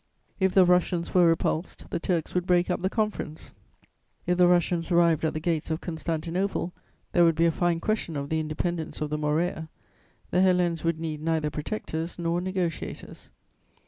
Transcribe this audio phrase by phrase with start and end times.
[0.39, 3.53] If the Russians were repulsed, the Turks would break up the conference;
[4.25, 6.73] if the Russians arrived at the gates of Constantinople,
[7.11, 9.69] there would be a fine question of the independence of the Morea!
[10.31, 13.29] The Hellenes would need neither protectors nor negociators.